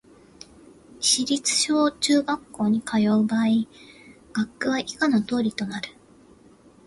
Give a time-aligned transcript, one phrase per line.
[0.99, 3.67] 市立小・中学校に通う場合、
[4.33, 5.89] 学区は以下の通りとなる